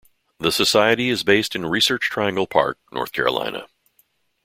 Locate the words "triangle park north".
2.09-3.11